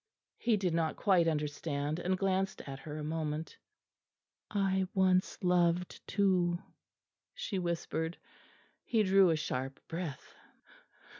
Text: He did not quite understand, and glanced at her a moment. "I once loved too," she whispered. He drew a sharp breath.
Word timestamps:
He 0.39 0.57
did 0.57 0.73
not 0.73 0.95
quite 0.95 1.27
understand, 1.27 1.99
and 1.99 2.17
glanced 2.17 2.61
at 2.67 2.79
her 2.79 2.97
a 2.97 3.03
moment. 3.03 3.59
"I 4.49 4.87
once 4.95 5.37
loved 5.43 6.01
too," 6.07 6.57
she 7.35 7.59
whispered. 7.59 8.17
He 8.83 9.03
drew 9.03 9.29
a 9.29 9.35
sharp 9.35 9.79
breath. 9.87 10.33